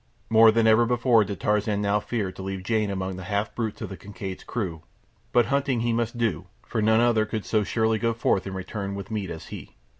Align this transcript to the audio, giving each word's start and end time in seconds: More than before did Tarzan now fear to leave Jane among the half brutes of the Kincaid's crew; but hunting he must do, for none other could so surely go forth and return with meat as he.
More 0.31 0.49
than 0.49 0.65
before 0.87 1.23
did 1.23 1.39
Tarzan 1.39 1.79
now 1.79 1.99
fear 1.99 2.31
to 2.31 2.41
leave 2.41 2.63
Jane 2.63 2.89
among 2.89 3.17
the 3.17 3.25
half 3.25 3.53
brutes 3.53 3.83
of 3.83 3.89
the 3.89 3.97
Kincaid's 3.97 4.43
crew; 4.43 4.81
but 5.31 5.45
hunting 5.45 5.81
he 5.81 5.93
must 5.93 6.17
do, 6.17 6.47
for 6.65 6.81
none 6.81 7.01
other 7.01 7.23
could 7.27 7.45
so 7.45 7.63
surely 7.63 7.99
go 7.99 8.11
forth 8.11 8.47
and 8.47 8.55
return 8.55 8.95
with 8.95 9.11
meat 9.11 9.29
as 9.29 9.49
he. 9.49 9.75